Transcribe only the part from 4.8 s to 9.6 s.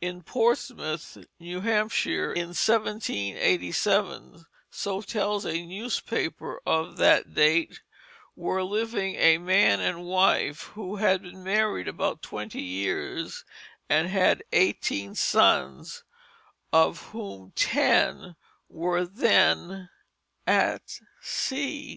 tells a newspaper of that date, were living a